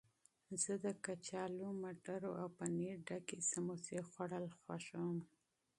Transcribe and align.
زه 0.63 0.73
د 0.85 0.87
کچالو، 1.05 1.67
مټرو 1.81 2.31
او 2.41 2.47
پنیر 2.57 2.97
ډکې 3.07 3.37
سموسې 3.51 3.97
خوړل 4.09 4.45
خوښوم. 4.59 5.19